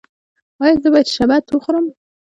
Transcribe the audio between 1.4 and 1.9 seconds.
وخورم؟